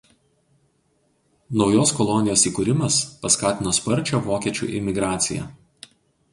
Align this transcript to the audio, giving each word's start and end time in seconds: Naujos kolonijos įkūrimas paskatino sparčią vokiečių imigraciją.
Naujos 1.61 1.91
kolonijos 1.99 2.47
įkūrimas 2.51 2.99
paskatino 3.27 3.77
sparčią 3.81 4.25
vokiečių 4.33 4.73
imigraciją. 4.81 5.49